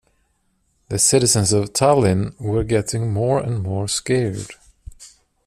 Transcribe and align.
The 0.89 0.97
citizens 0.97 1.53
of 1.53 1.73
Tallinn 1.73 2.33
were 2.41 2.63
getting 2.63 3.13
more 3.13 3.39
and 3.39 3.61
more 3.61 3.87
scared. 3.87 4.49